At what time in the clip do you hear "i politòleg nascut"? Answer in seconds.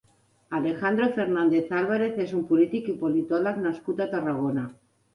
2.95-4.07